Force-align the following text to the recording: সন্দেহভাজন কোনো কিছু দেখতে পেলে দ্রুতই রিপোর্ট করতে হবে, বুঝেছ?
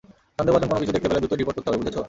সন্দেহভাজন 0.37 0.67
কোনো 0.69 0.81
কিছু 0.83 0.93
দেখতে 0.95 1.07
পেলে 1.09 1.21
দ্রুতই 1.21 1.37
রিপোর্ট 1.41 1.55
করতে 1.57 1.67
হবে, 1.69 1.77
বুঝেছ? 1.79 1.97